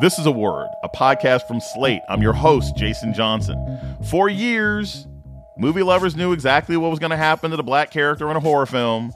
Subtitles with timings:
[0.00, 2.00] This is a word, a podcast from Slate.
[2.08, 3.78] I'm your host, Jason Johnson.
[4.08, 5.06] For years,
[5.58, 8.40] movie lovers knew exactly what was going to happen to the black character in a
[8.40, 9.12] horror film.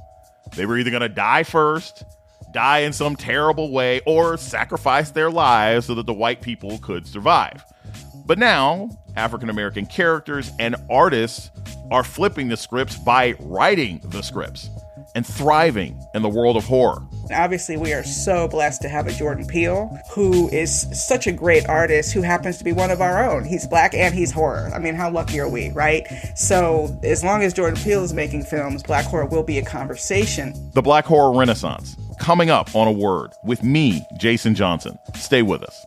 [0.55, 2.05] They were either going to die first,
[2.53, 7.07] die in some terrible way, or sacrifice their lives so that the white people could
[7.07, 7.65] survive.
[8.27, 11.51] But now, African American characters and artists
[11.91, 14.69] are flipping the scripts by writing the scripts
[15.15, 17.01] and thriving in the world of horror.
[17.31, 21.69] Obviously, we are so blessed to have a Jordan Peele who is such a great
[21.69, 23.45] artist who happens to be one of our own.
[23.45, 24.71] He's black and he's horror.
[24.75, 26.07] I mean, how lucky are we, right?
[26.35, 30.71] So, as long as Jordan Peele is making films, black horror will be a conversation.
[30.73, 34.99] The Black Horror Renaissance, coming up on a word with me, Jason Johnson.
[35.15, 35.87] Stay with us.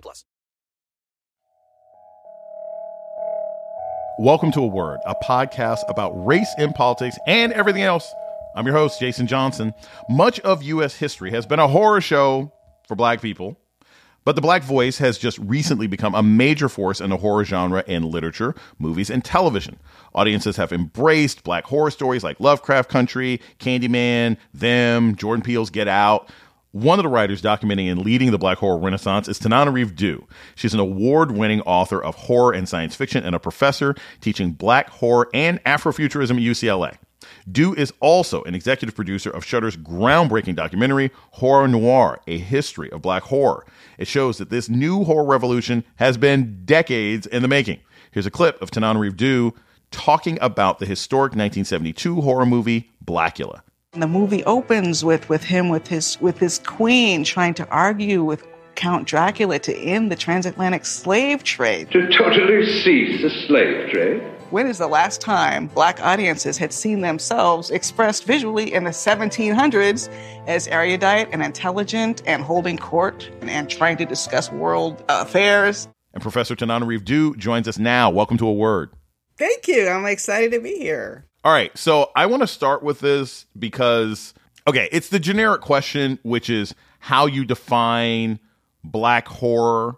[0.00, 0.24] plus.
[4.18, 8.10] Welcome to A Word, a podcast about race in politics and everything else.
[8.54, 9.74] I'm your host, Jason Johnson.
[10.08, 10.94] Much of U.S.
[10.94, 12.50] history has been a horror show
[12.88, 13.60] for black people,
[14.24, 17.84] but the black voice has just recently become a major force in the horror genre
[17.86, 19.78] in literature, movies, and television.
[20.14, 26.30] Audiences have embraced black horror stories like Lovecraft Country, Candyman, Them, Jordan Peele's Get Out.
[26.72, 30.26] One of the writers documenting and leading the Black Horror Renaissance is Tananarive Due.
[30.56, 34.90] She's an award winning author of horror and science fiction and a professor teaching black
[34.90, 36.98] horror and Afrofuturism at UCLA.
[37.50, 43.02] Due is also an executive producer of Shudder's groundbreaking documentary, Horror Noir A History of
[43.02, 43.64] Black Horror.
[43.98, 47.80] It shows that this new horror revolution has been decades in the making.
[48.10, 49.54] Here's a clip of Tananarive Due
[49.90, 53.62] talking about the historic 1972 horror movie, Blacula.
[53.92, 58.46] The movie opens with, with him with his with his queen trying to argue with
[58.74, 61.90] Count Dracula to end the transatlantic slave trade.
[61.92, 64.22] To totally cease the slave trade?
[64.50, 70.10] When is the last time black audiences had seen themselves expressed visually in the 1700s
[70.46, 75.88] as erudite and intelligent and holding court and, and trying to discuss world affairs?
[76.12, 78.10] And Professor Tananarive Due joins us now.
[78.10, 78.90] Welcome to A Word.
[79.38, 79.88] Thank you.
[79.88, 81.26] I'm excited to be here.
[81.46, 81.70] All right.
[81.78, 84.34] So I want to start with this because,
[84.66, 88.40] okay, it's the generic question, which is how you define
[88.82, 89.94] black horror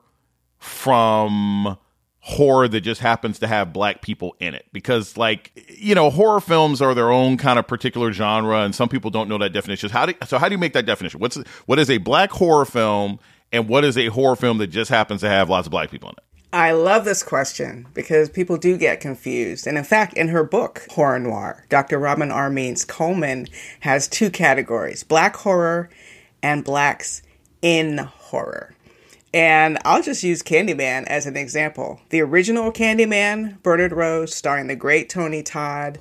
[0.58, 1.78] from
[2.20, 4.66] horror that just happens to have black people in it.
[4.74, 8.90] Because like you know horror films are their own kind of particular genre and some
[8.90, 9.88] people don't know that definition.
[9.88, 11.18] How do so how do you make that definition?
[11.18, 13.20] What's what is a black horror film
[13.52, 16.10] and what is a horror film that just happens to have lots of black people
[16.10, 19.66] in it I love this question because people do get confused.
[19.66, 21.98] And in fact, in her book, Horror Noir, Dr.
[21.98, 22.48] Robin R.
[22.48, 23.48] Means Coleman
[23.80, 25.90] has two categories black horror
[26.42, 27.22] and blacks
[27.60, 28.74] in horror.
[29.34, 32.00] And I'll just use Candyman as an example.
[32.08, 35.98] The original Candyman, Bernard Rose, starring the great Tony Todd,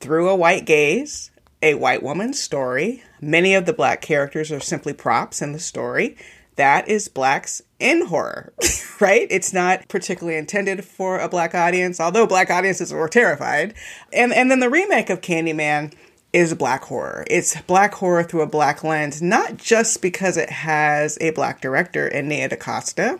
[0.00, 1.30] through a white gaze,
[1.62, 3.02] a white woman's story.
[3.20, 6.16] Many of the black characters are simply props in the story.
[6.62, 8.52] That is blacks in horror,
[9.00, 9.26] right?
[9.30, 13.74] It's not particularly intended for a black audience, although black audiences were terrified.
[14.12, 15.92] And and then the remake of Candyman
[16.32, 17.24] is black horror.
[17.28, 22.08] It's black horror through a black lens, not just because it has a black director
[22.08, 23.18] in Nia DaCosta,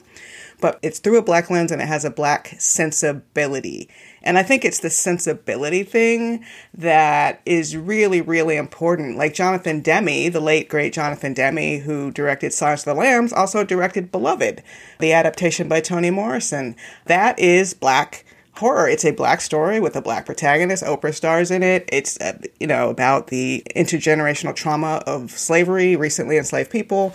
[0.60, 3.88] but it's through a black lens and it has a black sensibility.
[4.22, 9.18] And I think it's the sensibility thing that is really, really important.
[9.18, 13.64] Like Jonathan Demme, the late great Jonathan Demme, who directed Silence of the Lambs, also
[13.64, 14.62] directed Beloved,
[15.00, 16.76] the adaptation by Toni Morrison.
[17.06, 18.24] That is black
[18.54, 18.88] horror.
[18.88, 20.82] It's a black story with a black protagonist.
[20.84, 21.88] Oprah stars in it.
[21.92, 27.14] It's uh, you know about the intergenerational trauma of slavery, recently enslaved people.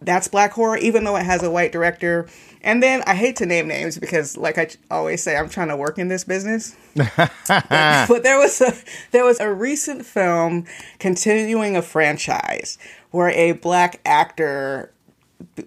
[0.00, 2.26] That's black horror, even though it has a white director.
[2.64, 5.76] And then I hate to name names because, like I always say, I'm trying to
[5.76, 6.76] work in this business.
[6.94, 8.74] but there was a
[9.10, 10.66] there was a recent film
[10.98, 12.78] continuing a franchise
[13.10, 14.92] where a black actor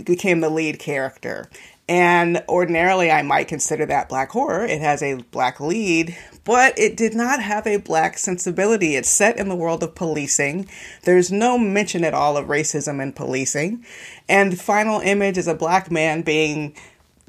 [0.06, 1.50] became the lead character.
[1.88, 4.66] And ordinarily, I might consider that black horror.
[4.66, 8.96] It has a black lead, but it did not have a black sensibility.
[8.96, 10.68] It's set in the world of policing.
[11.04, 13.86] There's no mention at all of racism in policing.
[14.28, 16.76] And the final image is a black man being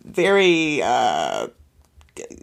[0.04, 1.48] very, uh,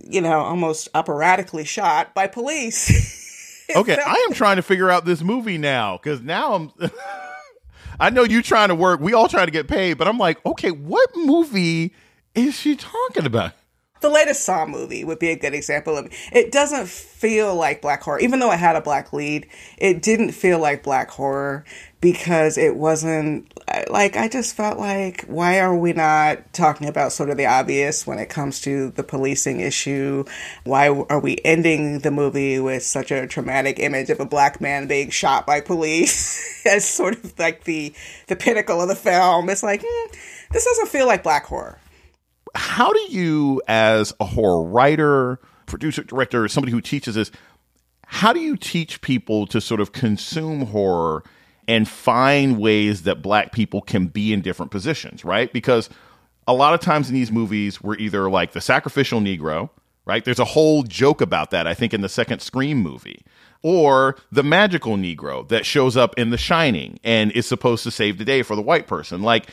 [0.03, 3.21] you know, almost operatically shot by police.
[3.75, 6.71] Okay, I am trying to figure out this movie now because now I'm.
[7.99, 8.99] I know you're trying to work.
[8.99, 11.93] We all trying to get paid, but I'm like, okay, what movie
[12.35, 13.53] is she talking about?
[14.01, 16.51] The latest Saw movie would be a good example of it.
[16.51, 19.47] Doesn't feel like black horror, even though it had a black lead.
[19.77, 21.63] It didn't feel like black horror
[22.01, 23.49] because it wasn't
[23.89, 28.05] like I just felt like why are we not talking about sort of the obvious
[28.05, 30.25] when it comes to the policing issue?
[30.65, 34.85] Why are we ending the movie with such a traumatic image of a black man
[34.85, 37.93] being shot by police as sort of like the
[38.27, 39.49] the pinnacle of the film?
[39.49, 40.11] It's like hmm,
[40.51, 41.79] this doesn't feel like black horror
[42.55, 47.31] how do you, as a horror writer, producer, director, somebody who teaches this,
[48.05, 51.23] how do you teach people to sort of consume horror
[51.67, 55.51] and find ways that black people can be in different positions, right?
[55.53, 55.89] Because
[56.47, 59.69] a lot of times in these movies, we're either like the sacrificial Negro,
[60.05, 60.25] right?
[60.25, 63.23] There's a whole joke about that, I think, in the second Scream movie.
[63.61, 68.17] Or the magical Negro that shows up in The Shining and is supposed to save
[68.17, 69.21] the day for the white person.
[69.21, 69.49] Like,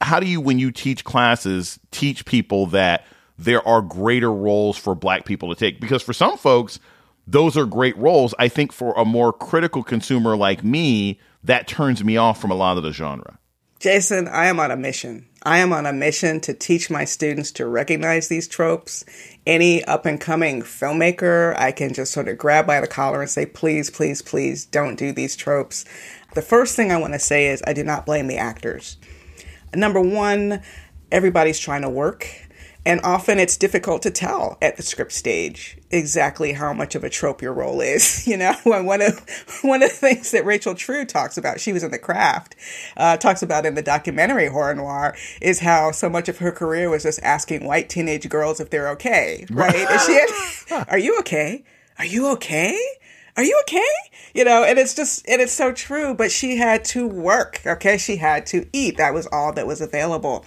[0.00, 3.06] how do you when you teach classes teach people that
[3.38, 5.80] there are greater roles for black people to take?
[5.80, 6.78] Because for some folks
[7.26, 8.34] those are great roles.
[8.38, 12.54] I think for a more critical consumer like me that turns me off from a
[12.54, 13.38] lot of the genre.
[13.78, 15.28] Jason i am on a mission.
[15.42, 19.04] I am on a mission to teach my students to recognize these tropes.
[19.46, 23.30] Any up and coming filmmaker i can just sort of grab by the collar and
[23.30, 25.84] say please please please don't do these tropes.
[26.34, 28.96] The first thing i want to say is i do not blame the actors
[29.76, 30.62] Number one,
[31.12, 32.26] everybody's trying to work.
[32.86, 37.10] And often it's difficult to tell at the script stage exactly how much of a
[37.10, 38.24] trope your role is.
[38.36, 39.20] You know, one of
[39.62, 42.54] one of the things that Rachel True talks about, she was in the craft,
[42.96, 46.90] uh, talks about in the documentary Horror Noir, is how so much of her career
[46.90, 49.74] was just asking white teenage girls if they're okay, right?
[50.68, 51.64] had, "Are you okay?
[51.98, 52.78] Are you okay?"
[53.36, 53.82] Are you okay?
[54.34, 57.98] You know, and it's just, and it's so true, but she had to work, okay?
[57.98, 58.96] She had to eat.
[58.96, 60.44] That was all that was available.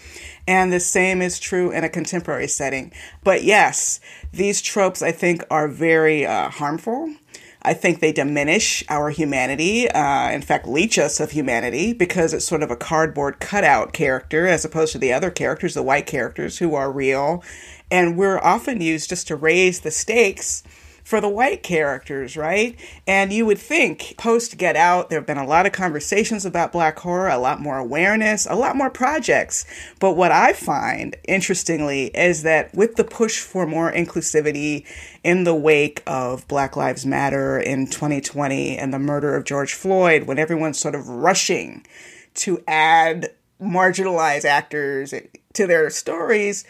[0.48, 2.92] And the same is true in a contemporary setting.
[3.24, 4.00] But yes,
[4.32, 7.14] these tropes, I think, are very uh, harmful.
[7.62, 12.46] I think they diminish our humanity, uh, in fact, leech us of humanity, because it's
[12.46, 16.60] sort of a cardboard cutout character as opposed to the other characters, the white characters
[16.60, 17.44] who are real.
[17.92, 20.64] And we're often used just to raise the stakes
[21.10, 22.80] for the white characters, right?
[23.08, 26.72] And you would think post Get Out, there have been a lot of conversations about
[26.72, 29.66] black horror, a lot more awareness, a lot more projects.
[30.00, 34.86] But what I find, interestingly, is that with the push for more inclusivity
[35.24, 40.28] in the wake of Black Lives Matter in 2020 and the murder of George Floyd,
[40.28, 41.88] when everyone's sort of rushing
[42.36, 45.16] to add marginalized actors
[45.54, 46.66] to their stories,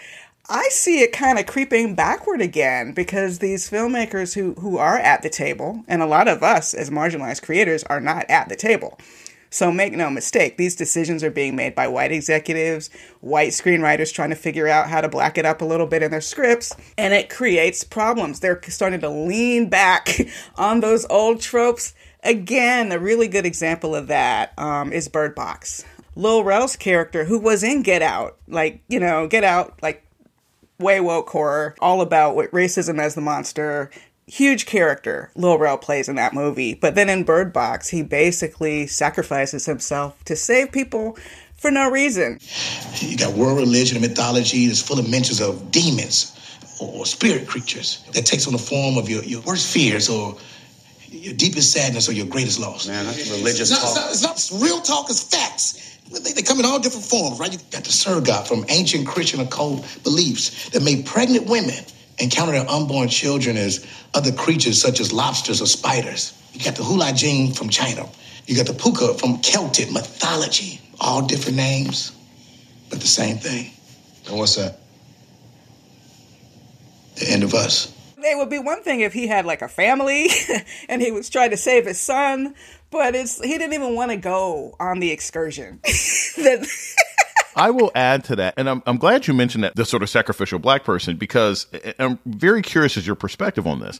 [0.51, 5.21] I see it kind of creeping backward again because these filmmakers who, who are at
[5.21, 8.97] the table, and a lot of us as marginalized creators are not at the table.
[9.51, 12.89] So make no mistake, these decisions are being made by white executives,
[13.21, 16.09] white screenwriters trying to figure out how to black it up a little bit in
[16.09, 18.39] their scripts, and it creates problems.
[18.39, 20.19] They're starting to lean back
[20.55, 21.93] on those old tropes.
[22.23, 25.85] Again, a really good example of that um, is Bird Box.
[26.15, 30.05] Lil Rel's character, who was in Get Out, like, you know, Get Out, like
[30.79, 33.91] way woke horror, all about what racism as the monster.
[34.27, 36.73] Huge character Lil Rel plays in that movie.
[36.75, 41.17] But then in Bird Box, he basically sacrifices himself to save people
[41.57, 42.39] for no reason.
[42.99, 46.35] You got world religion and mythology that's full of mentions of demons
[46.79, 50.37] or spirit creatures that takes on the form of your, your worst fears or
[51.11, 52.87] your deepest sadness or your greatest loss.
[52.87, 54.11] Man, that's religious it's talk.
[54.11, 55.97] It's, not, it's not real talk, it's facts.
[56.11, 57.51] They, they come in all different forms, right?
[57.51, 61.83] You got the Surgot from ancient Christian occult beliefs that made pregnant women
[62.19, 66.33] encounter their unborn children as other creatures such as lobsters or spiders.
[66.53, 68.07] You got the Hula Jing from China.
[68.45, 70.81] You got the Puka from Celtic mythology.
[70.99, 72.11] All different names,
[72.89, 73.71] but the same thing.
[74.27, 74.79] And what's that?
[77.15, 77.93] The end of us.
[78.21, 80.29] It would be one thing if he had like a family
[80.89, 82.55] and he was trying to save his son,
[82.91, 85.79] but it's he didn't even want to go on the excursion.
[87.55, 90.09] I will add to that, and I'm, I'm glad you mentioned that the sort of
[90.09, 93.99] sacrificial black person because uh, uh, I'm very curious as your perspective on this.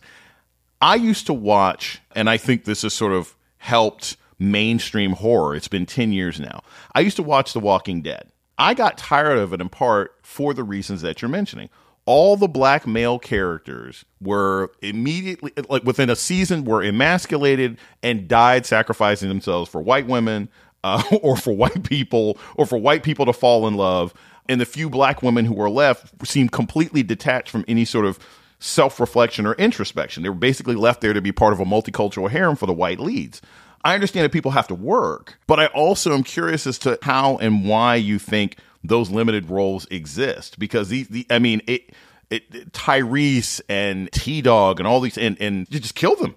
[0.81, 5.55] I used to watch, and I think this has sort of helped mainstream horror.
[5.55, 6.63] It's been 10 years now.
[6.95, 8.29] I used to watch The Walking Dead.
[8.57, 11.69] I got tired of it in part for the reasons that you're mentioning
[12.09, 18.65] all the black male characters were immediately like within a season were emasculated and died
[18.65, 20.49] sacrificing themselves for white women
[20.83, 24.11] uh, or for white people or for white people to fall in love
[24.47, 28.17] and the few black women who were left seemed completely detached from any sort of
[28.57, 30.23] self reflection or introspection.
[30.23, 32.99] They were basically left there to be part of a multicultural harem for the white
[32.99, 33.39] leads.
[33.83, 37.37] I understand that people have to work, but I also am curious as to how
[37.37, 40.59] and why you think those limited roles exist.
[40.59, 41.91] Because these, the, I mean, it,
[42.29, 46.35] it, Tyrese and T Dog and all these, and, and you just kill them.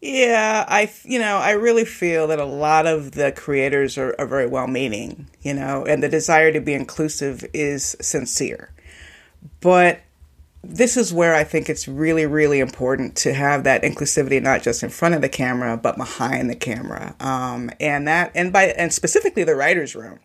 [0.00, 4.26] Yeah, I you know I really feel that a lot of the creators are, are
[4.26, 8.72] very well meaning, you know, and the desire to be inclusive is sincere,
[9.60, 10.00] but
[10.62, 14.84] this is where I think it's really, really important to have that inclusivity not just
[14.84, 18.92] in front of the camera but behind the camera, um, and that and by and
[18.92, 20.20] specifically the writers' room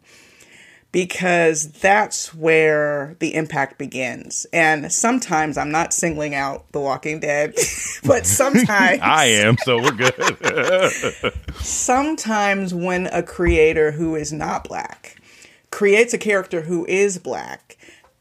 [0.94, 4.46] because that's where the impact begins.
[4.54, 7.56] And sometimes I'm not singling out The Walking Dead,
[8.06, 11.34] but sometimes I am, so we're good.
[11.56, 15.20] sometimes when a creator who is not black
[15.72, 17.76] creates a character who is black,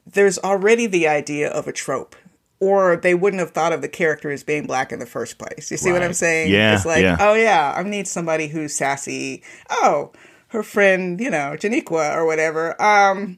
[0.06, 2.16] there's already the idea of a trope.
[2.58, 5.68] Or they wouldn't have thought of the character as being black in the first place.
[5.72, 6.52] You see what I'm saying?
[6.52, 7.16] Yeah, It's like, yeah.
[7.18, 9.42] oh yeah, I need somebody who's sassy.
[9.68, 10.12] Oh,
[10.52, 12.80] her friend, you know, Janiqua or whatever.
[12.80, 13.36] Um,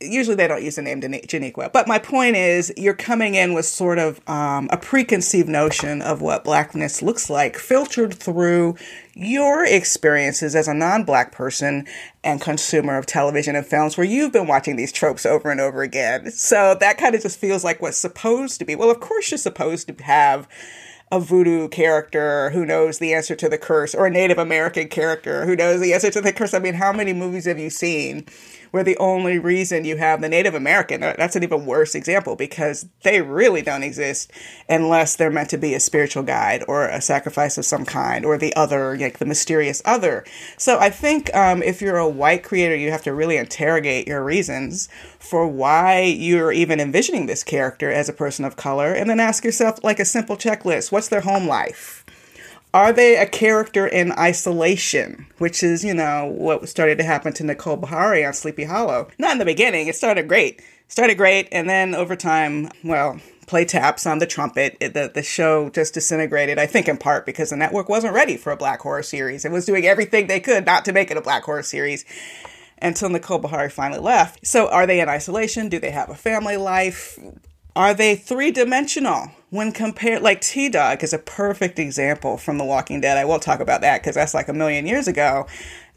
[0.00, 1.72] usually they don't use the name Jani- Janiqua.
[1.72, 6.20] But my point is, you're coming in with sort of um, a preconceived notion of
[6.20, 8.76] what blackness looks like, filtered through
[9.14, 11.86] your experiences as a non black person
[12.22, 15.82] and consumer of television and films where you've been watching these tropes over and over
[15.82, 16.30] again.
[16.30, 18.74] So that kind of just feels like what's supposed to be.
[18.74, 20.48] Well, of course, you're supposed to have
[21.12, 25.46] a voodoo character who knows the answer to the curse or a Native American character
[25.46, 26.52] who knows the answer to the curse.
[26.52, 28.26] I mean, how many movies have you seen
[28.76, 32.84] where the only reason you have the Native American, that's an even worse example because
[33.04, 34.30] they really don't exist
[34.68, 38.36] unless they're meant to be a spiritual guide or a sacrifice of some kind or
[38.36, 40.26] the other, like the mysterious other.
[40.58, 44.22] So I think um, if you're a white creator, you have to really interrogate your
[44.22, 49.20] reasons for why you're even envisioning this character as a person of color and then
[49.20, 50.92] ask yourself like a simple checklist.
[50.92, 52.04] What's their home life
[52.76, 57.42] are they a character in isolation which is you know what started to happen to
[57.42, 61.70] nicole beharie on sleepy hollow not in the beginning it started great started great and
[61.70, 66.58] then over time well play taps on the trumpet it, the, the show just disintegrated
[66.58, 69.50] i think in part because the network wasn't ready for a black horror series it
[69.50, 72.04] was doing everything they could not to make it a black horror series
[72.82, 74.46] until Nicole Beharie finally left.
[74.46, 75.70] So, are they in isolation?
[75.70, 77.18] Do they have a family life?
[77.76, 80.22] Are they three dimensional when compared?
[80.22, 83.18] Like T Dog is a perfect example from The Walking Dead.
[83.18, 85.46] I will talk about that because that's like a million years ago.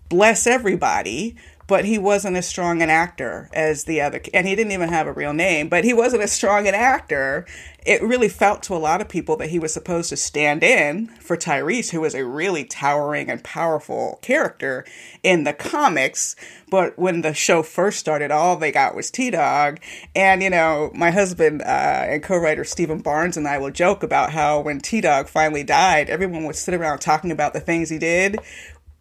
[0.09, 1.38] Bless everybody,
[1.69, 5.05] but he wasn't as strong an actor as the other, and he didn't even have
[5.05, 7.45] a real name, but he wasn't as strong an actor.
[7.85, 11.07] It really felt to a lot of people that he was supposed to stand in
[11.19, 14.83] for Tyrese, who was a really towering and powerful character
[15.23, 16.35] in the comics.
[16.69, 19.79] But when the show first started, all they got was T Dog.
[20.15, 24.03] And, you know, my husband uh, and co writer Steven Barnes and I will joke
[24.03, 27.89] about how when T Dog finally died, everyone would sit around talking about the things
[27.89, 28.39] he did,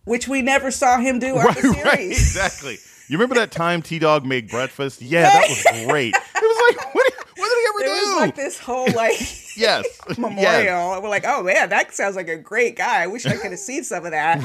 [0.08, 1.84] which we never saw him do on right, the series.
[1.84, 2.78] right, exactly.
[3.08, 5.00] You remember that time T Dog made breakfast?
[5.00, 6.14] Yeah, that was great.
[6.14, 7.84] It was like, what, what did he ever do?
[7.84, 9.18] It was like this whole like
[9.56, 9.86] yes,
[10.18, 10.42] memorial.
[10.42, 11.02] Yes.
[11.02, 13.02] We're like, oh man, that sounds like a great guy.
[13.02, 14.38] I wish I could have seen some of that.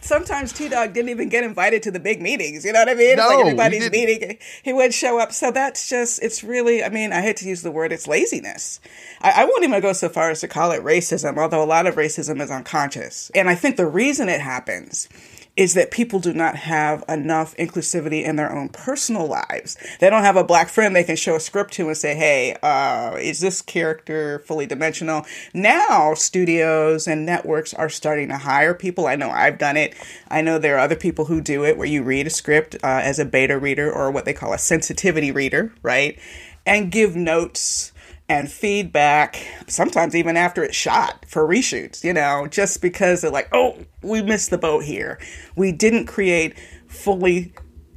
[0.00, 2.64] Sometimes T Dog didn't even get invited to the big meetings.
[2.64, 3.16] You know what I mean?
[3.16, 3.92] No, like everybody's didn't.
[3.92, 4.38] meeting.
[4.62, 5.32] He would show up.
[5.32, 8.80] So that's just, it's really, I mean, I hate to use the word, it's laziness.
[9.20, 11.86] I, I won't even go so far as to call it racism, although a lot
[11.86, 13.30] of racism is unconscious.
[13.34, 15.08] And I think the reason it happens
[15.56, 19.76] is that people do not have enough inclusivity in their own personal lives.
[20.00, 22.56] They don't have a black friend they can show a script to and say, hey,
[22.62, 25.24] uh, is this character fully dimensional?
[25.54, 29.06] Now, studios and networks are starting to hire people.
[29.06, 29.94] I know I've done it.
[30.28, 33.00] I know there are other people who do it where you read a script uh,
[33.02, 36.18] as a beta reader or what they call a sensitivity reader, right?
[36.66, 37.92] And give notes
[38.28, 43.48] and feedback, sometimes even after it's shot for reshoots, you know, just because they're like,
[43.52, 45.18] oh, we missed the boat here.
[45.54, 47.52] We didn't create fully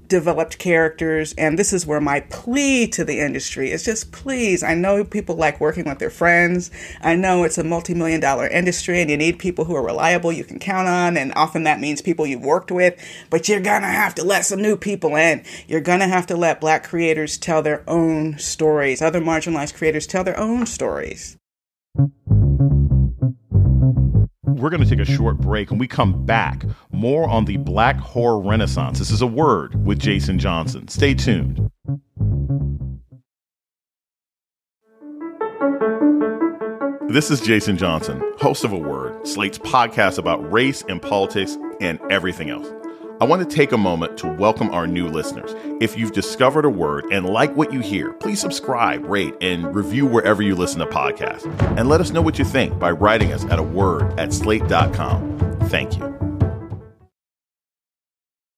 [0.10, 1.34] developed characters.
[1.38, 5.36] And this is where my plea to the industry is just please, I know people
[5.36, 6.72] like working with their friends.
[7.02, 10.34] I know it's a multi million dollar industry and you need people who are reliable
[10.34, 11.16] you can count on.
[11.16, 14.46] And often that means people you've worked with, but you're going to have to let
[14.46, 15.44] some new people in.
[15.68, 20.08] You're going to have to let black creators tell their own stories, other marginalized creators
[20.08, 21.38] tell their own stories.
[24.60, 26.66] We're going to take a short break and we come back.
[26.92, 29.00] More on the Black Horror Renaissance.
[29.00, 30.90] This is a word with Jason Johnson.
[30.90, 31.72] Stay tuned.
[37.08, 42.00] This is Jason Johnson, host of A Word, Slate's podcast about race and politics and
[42.12, 42.68] everything else.
[43.22, 45.54] I want to take a moment to welcome our new listeners.
[45.82, 50.06] If you've discovered a word and like what you hear, please subscribe, rate, and review
[50.06, 51.46] wherever you listen to podcasts.
[51.78, 55.38] And let us know what you think by writing us at a word at slate.com.
[55.64, 56.09] Thank you.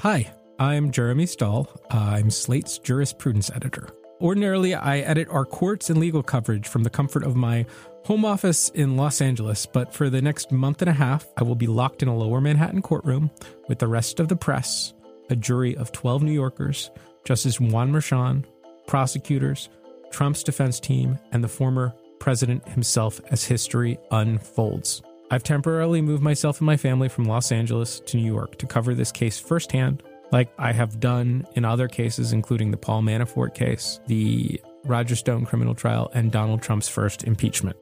[0.00, 1.70] Hi, I'm Jeremy Stahl.
[1.90, 3.88] I'm Slate's jurisprudence editor.
[4.20, 7.64] Ordinarily, I edit our courts and legal coverage from the comfort of my
[8.04, 11.54] home office in Los Angeles, but for the next month and a half, I will
[11.54, 13.30] be locked in a lower Manhattan courtroom
[13.68, 14.92] with the rest of the press,
[15.30, 16.90] a jury of 12 New Yorkers,
[17.24, 18.44] Justice Juan Merchan,
[18.86, 19.70] prosecutors,
[20.10, 25.00] Trump's defense team, and the former president himself as history unfolds.
[25.30, 28.94] I've temporarily moved myself and my family from Los Angeles to New York to cover
[28.94, 34.00] this case firsthand, like I have done in other cases, including the Paul Manafort case,
[34.06, 37.76] the Roger Stone criminal trial, and Donald Trump's first impeachment.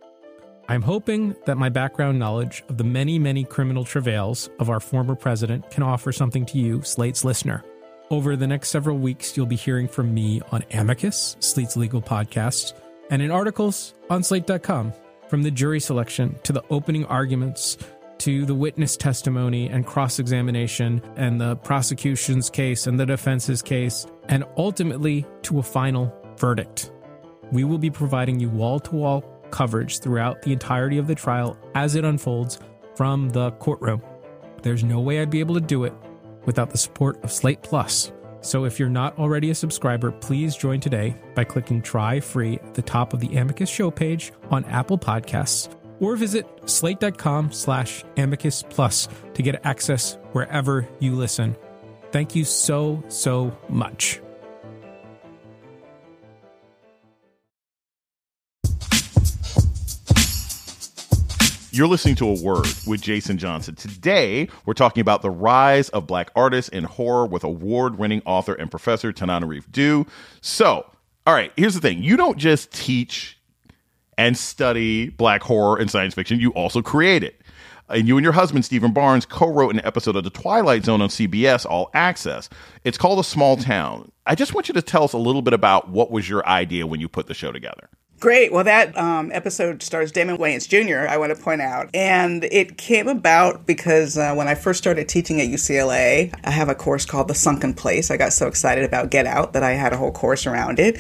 [0.69, 5.15] I'm hoping that my background knowledge of the many, many criminal travails of our former
[5.15, 7.63] president can offer something to you, Slate's listener.
[8.09, 12.73] Over the next several weeks, you'll be hearing from me on Amicus, Slate's legal podcast,
[13.11, 14.95] and in articles on slate.com
[15.35, 17.77] from the jury selection to the opening arguments
[18.19, 24.07] to the witness testimony and cross examination and the prosecution's case and the defense's case,
[24.29, 26.93] and ultimately to a final verdict.
[27.51, 31.59] We will be providing you wall to wall coverage throughout the entirety of the trial
[31.75, 32.61] as it unfolds
[32.95, 34.03] from the courtroom.
[34.63, 35.95] There's no way I'd be able to do it
[36.45, 38.13] without the support of Slate Plus.
[38.45, 42.75] So if you're not already a subscriber, please join today by clicking try free at
[42.75, 48.63] the top of the Amicus show page on Apple Podcasts or visit slate.com slash amicus
[48.63, 51.57] plus to get access wherever you listen.
[52.13, 54.21] Thank you so, so much.
[61.75, 63.75] You're listening to A Word with Jason Johnson.
[63.75, 68.55] Today, we're talking about the rise of black artists in horror with award winning author
[68.55, 70.07] and professor Tanana Tananarive Due.
[70.41, 70.89] So,
[71.27, 73.41] all right, here's the thing you don't just teach
[74.17, 77.41] and study black horror and science fiction, you also create it.
[77.89, 81.03] And you and your husband, Steven Barnes, co wrote an episode of The Twilight Zone
[81.03, 82.49] on CBS All Access.
[82.85, 84.13] It's called A Small Town.
[84.27, 86.87] I just want you to tell us a little bit about what was your idea
[86.87, 87.89] when you put the show together.
[88.25, 88.53] Great.
[88.53, 91.91] Well, that um, episode stars Damon Wayans Jr., I want to point out.
[91.93, 96.71] And it came about because uh, when I first started teaching at UCLA, I have
[96.71, 98.11] a course called The Sunken Place.
[98.11, 100.99] I got so excited about Get Out that I had a whole course around it.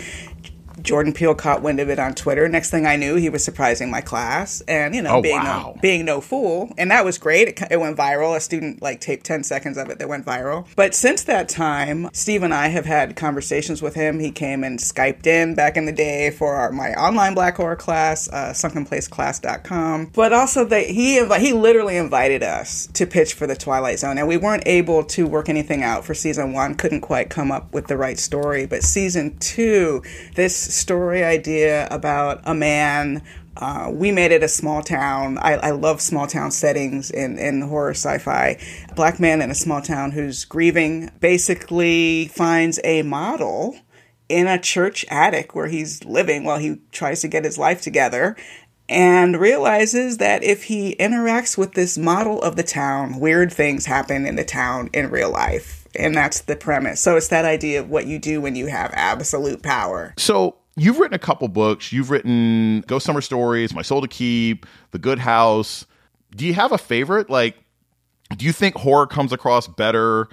[0.84, 2.46] Jordan Peele caught wind of it on Twitter.
[2.48, 5.72] Next thing I knew, he was surprising my class, and you know, Oh, being wow.
[5.74, 7.48] no, being no fool, and that was great.
[7.48, 8.36] It, it went viral.
[8.36, 10.66] A student like taped ten seconds of it that went viral.
[10.76, 14.20] But since that time, Steve and I have had conversations with him.
[14.20, 17.76] He came and skyped in back in the day for our, my online black horror
[17.76, 20.10] class, uh, sunkenplaceclass.com.
[20.14, 24.18] But also, they, he invi- he literally invited us to pitch for the Twilight Zone,
[24.18, 26.74] and we weren't able to work anything out for season one.
[26.74, 28.66] Couldn't quite come up with the right story.
[28.66, 30.02] But season two,
[30.34, 33.22] this story idea about a man.
[33.56, 35.38] Uh, we made it a small town.
[35.38, 38.58] I, I love small town settings in, in horror sci fi.
[38.96, 43.76] Black man in a small town who's grieving basically finds a model
[44.28, 48.36] in a church attic where he's living while he tries to get his life together
[48.88, 54.26] and realizes that if he interacts with this model of the town, weird things happen
[54.26, 55.86] in the town in real life.
[55.96, 57.00] And that's the premise.
[57.00, 60.12] So it's that idea of what you do when you have absolute power.
[60.18, 61.92] So you've written a couple books.
[61.92, 65.86] You've written Ghost Summer Stories, My Soul to Keep, The Good House.
[66.34, 67.30] Do you have a favorite?
[67.30, 67.56] Like,
[68.36, 70.28] do you think horror comes across better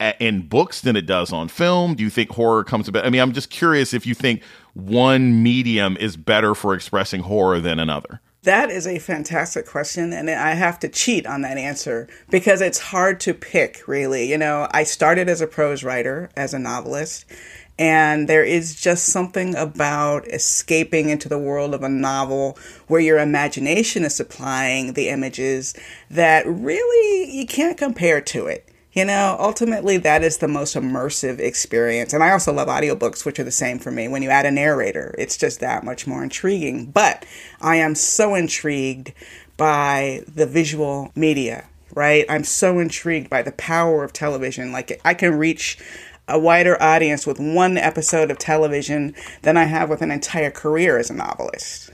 [0.00, 1.94] a- in books than it does on film?
[1.94, 3.04] Do you think horror comes about?
[3.04, 4.42] I mean, I'm just curious if you think
[4.74, 8.20] one medium is better for expressing horror than another.
[8.44, 12.80] That is a fantastic question, and I have to cheat on that answer because it's
[12.80, 14.28] hard to pick, really.
[14.28, 17.24] You know, I started as a prose writer, as a novelist,
[17.82, 23.18] and there is just something about escaping into the world of a novel where your
[23.18, 25.74] imagination is supplying the images
[26.08, 28.68] that really you can't compare to it.
[28.92, 32.12] You know, ultimately, that is the most immersive experience.
[32.12, 34.06] And I also love audiobooks, which are the same for me.
[34.06, 36.86] When you add a narrator, it's just that much more intriguing.
[36.92, 37.26] But
[37.60, 39.12] I am so intrigued
[39.56, 42.24] by the visual media right?
[42.28, 44.72] I'm so intrigued by the power of television.
[44.72, 45.78] Like I can reach
[46.28, 50.98] a wider audience with one episode of television than I have with an entire career
[50.98, 51.90] as a novelist.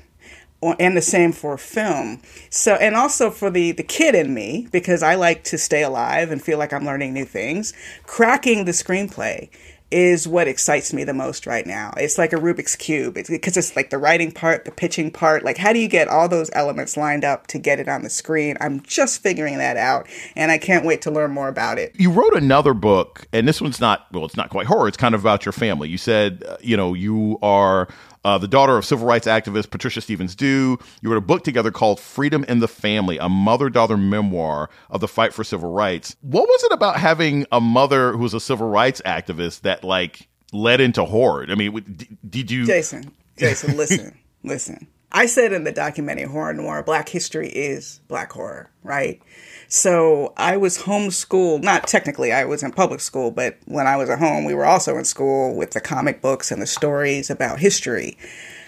[0.60, 2.20] And the same for film.
[2.50, 6.32] So, and also for the, the kid in me, because I like to stay alive
[6.32, 7.72] and feel like I'm learning new things,
[8.04, 9.50] cracking the screenplay
[9.90, 11.92] is what excites me the most right now.
[11.96, 15.44] It's like a Rubik's Cube because it's, it's like the writing part, the pitching part.
[15.44, 18.10] Like, how do you get all those elements lined up to get it on the
[18.10, 18.56] screen?
[18.60, 21.94] I'm just figuring that out, and I can't wait to learn more about it.
[21.98, 24.88] You wrote another book, and this one's not, well, it's not quite horror.
[24.88, 25.88] It's kind of about your family.
[25.88, 27.88] You said, uh, you know, you are
[28.28, 30.78] uh, the daughter of civil rights activist Patricia Stephens Due.
[31.00, 35.00] You wrote a book together called Freedom in the Family, a mother daughter memoir of
[35.00, 36.14] the fight for civil rights.
[36.20, 40.28] What was it about having a mother who was a civil rights activist that, like,
[40.52, 41.46] led into horror?
[41.48, 42.66] I mean, w- d- did you.
[42.66, 44.86] Jason, Jason, listen, listen.
[45.10, 49.20] I said in the documentary Horror Noir, Black history is Black horror, right?
[49.68, 51.62] So I was homeschooled.
[51.62, 54.66] Not technically, I was in public school, but when I was at home, we were
[54.66, 58.18] also in school with the comic books and the stories about history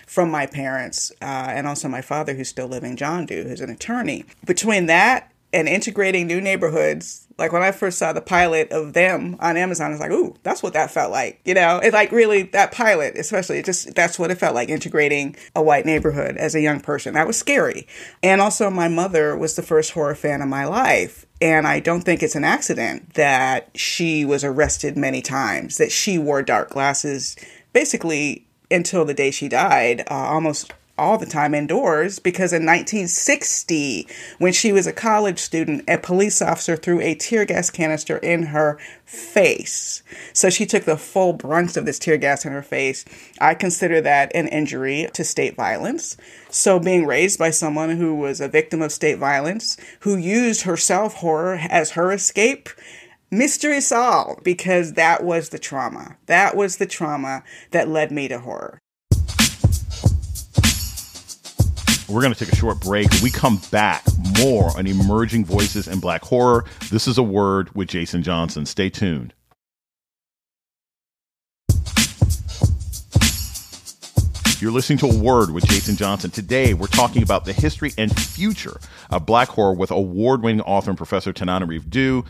[0.07, 3.71] from my parents uh, and also my father, who's still living, John Due, who's an
[3.71, 4.25] attorney.
[4.45, 9.37] Between that and integrating new neighborhoods, like when I first saw the pilot of them
[9.41, 11.41] on Amazon, I was like, ooh, that's what that felt like.
[11.45, 14.69] You know, it's like really that pilot, especially, it just that's what it felt like
[14.69, 17.15] integrating a white neighborhood as a young person.
[17.15, 17.89] That was scary.
[18.23, 21.27] And also, my mother was the first horror fan of my life.
[21.41, 26.19] And I don't think it's an accident that she was arrested many times, that she
[26.19, 27.35] wore dark glasses
[27.73, 34.07] basically until the day she died, uh, almost all the time indoors because in 1960,
[34.39, 38.45] when she was a college student, a police officer threw a tear gas canister in
[38.45, 40.03] her face.
[40.35, 43.05] So she took the full brunt of this tear gas in her face.
[43.41, 46.17] I consider that an injury to state violence.
[46.51, 50.77] So being raised by someone who was a victim of state violence, who used her
[50.77, 52.69] self horror as her escape,
[53.31, 56.17] mystery solved because that was the trauma.
[56.27, 58.79] That was the trauma that led me to horror.
[62.11, 63.07] We're going to take a short break.
[63.23, 64.03] We come back,
[64.41, 66.65] more on emerging voices in black horror.
[66.91, 68.67] This is a word with Jason Johnson.
[68.67, 69.33] Stay tuned.
[74.59, 76.33] You're listening to a word with Jason Johnson.
[76.33, 80.91] Today, we're talking about the history and future of black horror with award winning author
[80.91, 82.25] and professor Tananarive Due.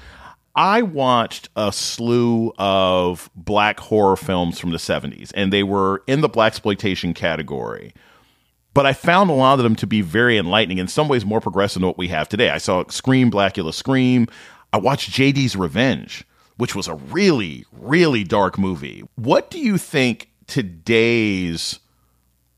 [0.54, 6.20] I watched a slew of black horror films from the 70s, and they were in
[6.20, 7.94] the black exploitation category
[8.72, 11.40] but I found a lot of them to be very enlightening, in some ways more
[11.40, 12.50] progressive than what we have today.
[12.50, 14.28] I saw Scream, Blacula Scream.
[14.72, 16.24] I watched JD's Revenge,
[16.56, 19.02] which was a really, really dark movie.
[19.16, 21.80] What do you think today's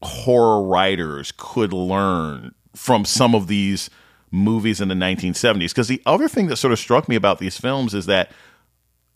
[0.03, 3.89] horror writers could learn from some of these
[4.31, 5.71] movies in the 1970s?
[5.71, 8.31] Because the other thing that sort of struck me about these films is that,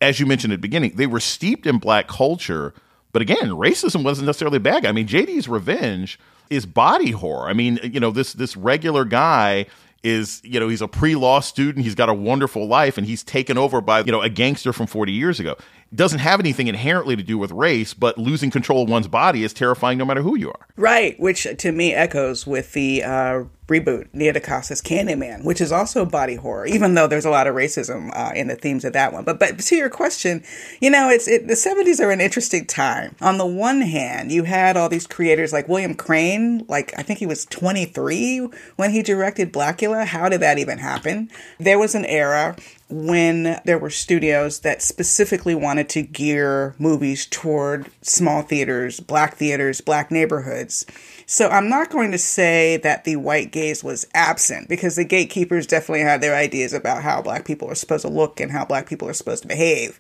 [0.01, 2.73] as you mentioned at the beginning, they were steeped in black culture.
[3.13, 4.87] But again, racism wasn't necessarily bad.
[4.87, 6.19] I mean, JD's Revenge
[6.51, 7.49] is body horror.
[7.49, 9.67] I mean, you know, this this regular guy
[10.07, 13.59] is, you know, he's a pre-law student, he's got a wonderful life and he's taken
[13.59, 15.57] over by, you know, a gangster from 40 years ago.
[15.95, 19.53] Doesn't have anything inherently to do with race, but losing control of one's body is
[19.53, 20.67] terrifying no matter who you are.
[20.77, 26.05] Right, which to me echoes with the uh, reboot Nia DaCosta's Candyman, which is also
[26.05, 29.13] body horror, even though there's a lot of racism uh, in the themes of that
[29.13, 29.25] one.
[29.25, 30.45] But but to your question,
[30.81, 33.17] you know, it's it, the 70s are an interesting time.
[33.21, 37.19] On the one hand, you had all these creators like William Crain, like I think
[37.19, 40.07] he was 23 when he directed Blacula.
[40.07, 41.31] How did that even happen?
[41.59, 42.57] There was an era
[42.89, 49.81] when there were studios that specifically wanted to gear movies toward small theaters, black theaters,
[49.81, 50.87] black neighborhoods.
[51.29, 55.67] So I'm not going to say that the white gaze was absent because the gatekeepers
[55.67, 58.89] definitely had their ideas about how black people are supposed to look and how black
[58.89, 59.99] people are supposed to behave.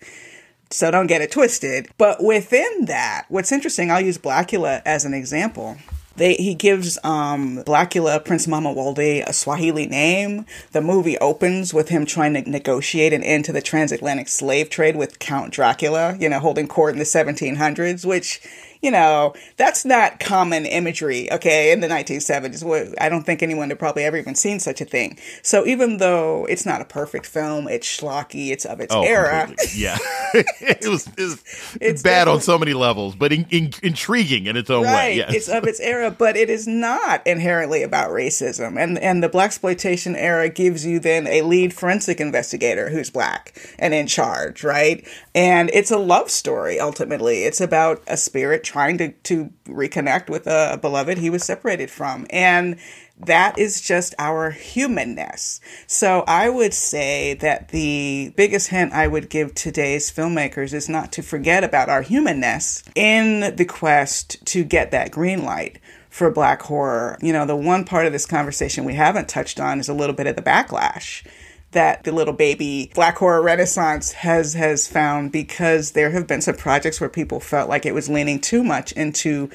[0.70, 1.88] So don't get it twisted.
[1.98, 5.76] But within that, what's interesting, I'll use Blacula as an example.
[6.14, 10.46] They, he gives um, Blacula Prince Mamuwalde a Swahili name.
[10.72, 14.96] The movie opens with him trying to negotiate an end to the transatlantic slave trade
[14.96, 18.40] with Count Dracula, you know, holding court in the 1700s, which,
[18.86, 22.94] you know, that's not common imagery, okay, in the 1970s.
[23.00, 25.18] I don't think anyone had probably ever even seen such a thing.
[25.42, 29.46] So even though it's not a perfect film, it's schlocky, it's of its Oh, era.
[29.46, 29.80] completely.
[29.82, 29.98] Yeah.
[30.34, 34.56] it was, it was it's bad on so many levels, but in, in, intriguing in
[34.56, 34.92] its own way.
[34.92, 35.16] Right.
[35.16, 35.34] Yes.
[35.34, 38.80] It's of its era, but it is not inherently about racism.
[38.80, 43.58] And and the black exploitation era gives you then a lead forensic investigator who's black
[43.78, 45.04] and in charge, right?
[45.36, 47.42] And it's a love story, ultimately.
[47.42, 51.90] It's about a spirit trying to, to reconnect with a, a beloved he was separated
[51.90, 52.26] from.
[52.30, 52.78] And
[53.18, 55.60] that is just our humanness.
[55.86, 61.12] So I would say that the biggest hint I would give today's filmmakers is not
[61.12, 66.62] to forget about our humanness in the quest to get that green light for black
[66.62, 67.18] horror.
[67.20, 70.16] You know, the one part of this conversation we haven't touched on is a little
[70.16, 71.26] bit of the backlash
[71.76, 76.56] that the little baby black horror renaissance has has found because there have been some
[76.56, 79.50] projects where people felt like it was leaning too much into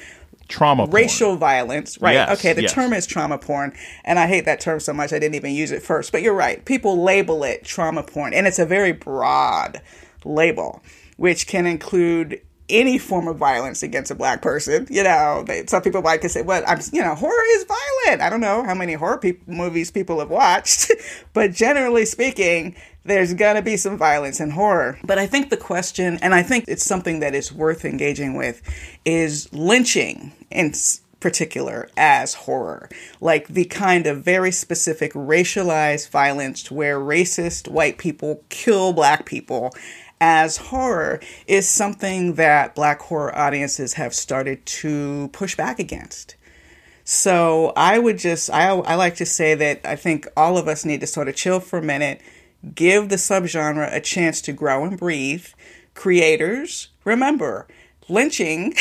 [0.46, 0.94] trauma porn.
[0.94, 2.00] racial violence.
[2.00, 2.12] Right.
[2.14, 2.52] Yes, okay.
[2.52, 2.72] The yes.
[2.72, 3.74] term is trauma porn.
[4.04, 6.12] And i hate that term so much i didn't even use it first.
[6.12, 6.64] But you're right.
[6.64, 8.34] People label it trauma porn.
[8.34, 9.80] And it's a very broad
[10.24, 10.82] label
[11.16, 12.40] which can include
[12.72, 16.42] any form of violence against a black person you know they, some people might say
[16.42, 19.90] well i'm you know horror is violent i don't know how many horror peop movies
[19.90, 20.90] people have watched
[21.32, 24.98] but generally speaking there's going to be some violence in horror.
[25.02, 28.62] But I think the question, and I think it's something that is worth engaging with,
[29.04, 30.72] is lynching in
[31.22, 32.88] particular as horror.
[33.20, 39.72] Like the kind of very specific racialized violence where racist white people kill black people
[40.24, 46.36] as horror is something that black horror audiences have started to push back against.
[47.02, 50.84] So I would just, I, I like to say that I think all of us
[50.84, 52.20] need to sort of chill for a minute,
[52.72, 55.46] give the subgenre a chance to grow and breathe.
[55.94, 57.66] Creators, remember,
[58.08, 58.74] lynching,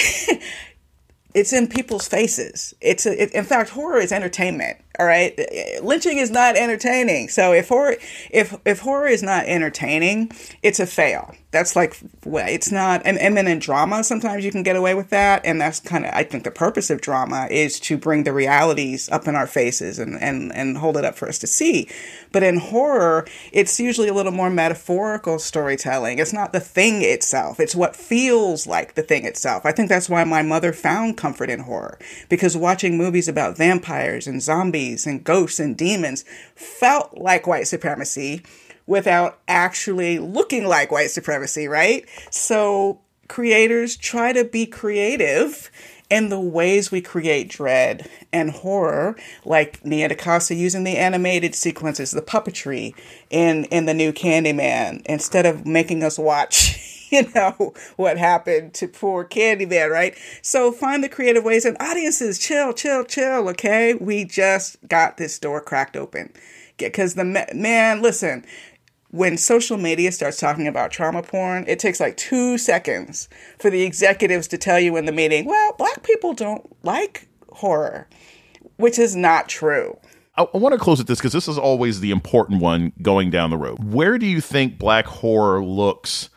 [1.34, 2.75] it's in people's faces.
[2.82, 4.77] It's a, it, in fact, horror is entertainment.
[4.99, 5.39] All right,
[5.82, 7.30] lynching is not entertaining.
[7.30, 7.95] So if horror,
[8.30, 11.34] if if horror is not entertaining, it's a fail.
[11.51, 13.01] That's like it's not.
[13.06, 16.06] And, and then in drama, sometimes you can get away with that, and that's kind
[16.06, 19.47] of I think the purpose of drama is to bring the realities up in our
[19.47, 21.89] faces and and and hold it up for us to see.
[22.34, 26.19] But in horror, it's usually a little more metaphorical storytelling.
[26.19, 29.65] It's not the thing itself; it's what feels like the thing itself.
[29.65, 34.27] I think that's why my mother found comfort in horror because watching movies about vampires
[34.27, 38.44] and zombies and ghosts and demons felt like white supremacy
[38.88, 42.06] without actually looking like white supremacy, right?
[42.30, 45.72] So creators try to be creative
[46.10, 49.15] in the ways we create dread and horror,
[49.46, 52.94] like Nia DaCosta using the animated sequences, the puppetry
[53.30, 58.88] in, in the new Candyman, instead of making us watch you know what happened to
[58.88, 60.17] poor Candyman, right?
[60.41, 63.50] So find the creative ways and audiences, chill, chill, chill.
[63.50, 66.32] Okay, we just got this door cracked open
[66.78, 68.45] because the ma- man, listen.
[69.10, 73.28] When social media starts talking about trauma porn, it takes like two seconds
[73.60, 78.08] for the executives to tell you in the meeting, well, black people don't like horror,
[78.78, 79.97] which is not true.
[80.38, 83.32] I, I want to close with this because this is always the important one going
[83.32, 83.84] down the road.
[83.84, 86.30] Where do you think black horror looks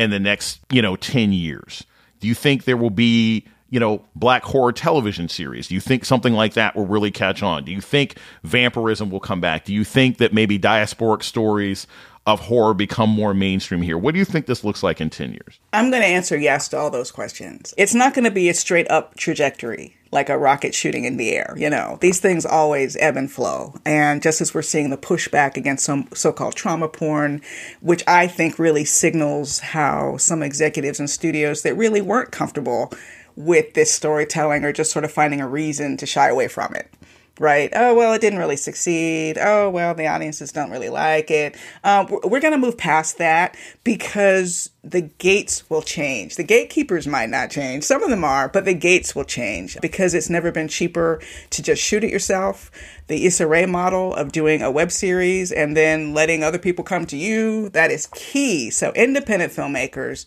[0.00, 1.84] in the next, you know, 10 years?
[2.20, 5.68] Do you think there will be, you know, black horror television series?
[5.68, 7.64] Do you think something like that will really catch on?
[7.64, 9.64] Do you think vampirism will come back?
[9.64, 11.86] Do you think that maybe diasporic stories
[12.26, 13.98] of horror become more mainstream here?
[13.98, 15.60] What do you think this looks like in 10 years?
[15.72, 17.74] I'm going to answer yes to all those questions.
[17.76, 21.30] It's not going to be a straight up trajectory like a rocket shooting in the
[21.30, 21.54] air.
[21.56, 23.74] You know, these things always ebb and flow.
[23.84, 27.42] And just as we're seeing the pushback against some so called trauma porn,
[27.80, 32.92] which I think really signals how some executives and studios that really weren't comfortable
[33.36, 36.92] with this storytelling are just sort of finding a reason to shy away from it
[37.40, 37.70] right?
[37.74, 39.38] Oh, well, it didn't really succeed.
[39.40, 41.56] Oh, well, the audiences don't really like it.
[41.82, 46.36] Um, we're going to move past that because the gates will change.
[46.36, 47.84] The gatekeepers might not change.
[47.84, 51.62] Some of them are, but the gates will change because it's never been cheaper to
[51.62, 52.70] just shoot it yourself.
[53.06, 57.06] The Issa Rae model of doing a web series and then letting other people come
[57.06, 58.70] to you, that is key.
[58.70, 60.26] So independent filmmakers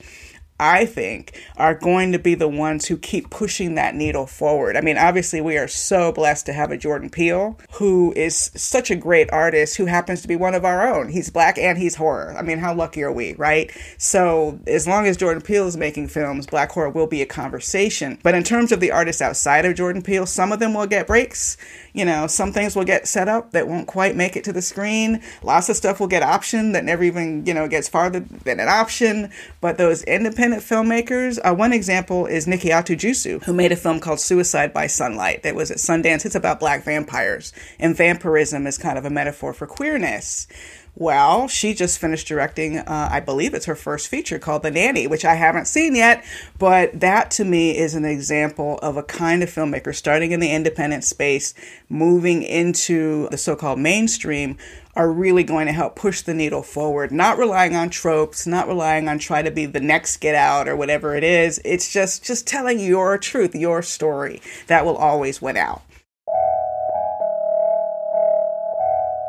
[0.59, 4.77] I think, are going to be the ones who keep pushing that needle forward.
[4.77, 8.91] I mean, obviously, we are so blessed to have a Jordan Peele who is such
[8.91, 11.09] a great artist who happens to be one of our own.
[11.09, 12.35] He's black and he's horror.
[12.37, 13.71] I mean, how lucky are we, right?
[13.97, 18.19] So, as long as Jordan Peele is making films, black horror will be a conversation.
[18.21, 21.07] But in terms of the artists outside of Jordan Peele, some of them will get
[21.07, 21.57] breaks.
[21.93, 24.61] You know, some things will get set up that won't quite make it to the
[24.61, 25.21] screen.
[25.41, 28.69] Lots of stuff will get optioned that never even, you know, gets farther than an
[28.69, 29.31] option.
[29.61, 34.19] But those independent filmmakers, uh, one example is Nikyatu Jusu, who made a film called
[34.19, 36.25] Suicide by Sunlight that was at Sundance.
[36.25, 40.47] It's about black vampires, and vampirism is kind of a metaphor for queerness.
[40.95, 45.07] Well, she just finished directing, uh, I believe it's her first feature called The Nanny,
[45.07, 46.23] which I haven't seen yet.
[46.59, 50.51] But that to me is an example of a kind of filmmaker starting in the
[50.51, 51.55] independent space,
[51.89, 54.55] moving into the so called mainstream,
[54.95, 59.07] are really going to help push the needle forward, not relying on tropes, not relying
[59.07, 61.59] on try to be the next get out or whatever it is.
[61.65, 64.41] It's just just telling your truth, your story.
[64.67, 65.81] That will always win out.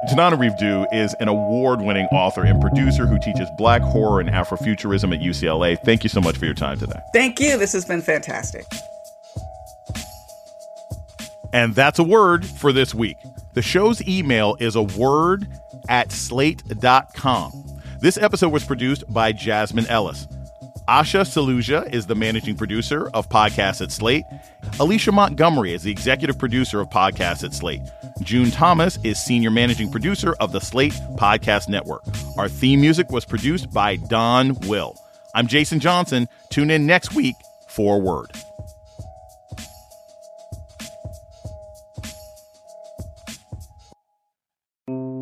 [0.09, 5.15] Tananarive Due is an award winning author and producer who teaches black horror and Afrofuturism
[5.15, 5.79] at UCLA.
[5.83, 7.01] Thank you so much for your time today.
[7.15, 7.57] Thank you.
[7.57, 8.67] This has been fantastic.
[11.55, 13.17] And that's a word for this week.
[13.55, 15.47] The show's email is a word
[15.89, 17.53] at slate.com.
[18.01, 20.27] This episode was produced by Jasmine Ellis.
[20.89, 24.25] Asha Saluja is the managing producer of Podcasts at Slate.
[24.79, 27.81] Alicia Montgomery is the executive producer of Podcasts at Slate.
[28.21, 32.03] June Thomas is senior managing producer of the Slate Podcast Network.
[32.37, 34.95] Our theme music was produced by Don Will.
[35.35, 36.29] I'm Jason Johnson.
[36.51, 37.37] Tune in next week
[37.69, 38.31] for Word.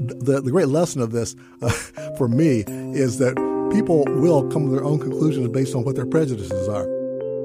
[0.00, 1.68] The, the great lesson of this uh,
[2.18, 3.34] for me is that
[3.72, 6.88] people will come to their own conclusions based on what their prejudices are.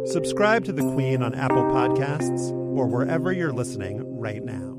[0.07, 4.74] Subscribe to The Queen on Apple Podcasts or wherever you're listening right now.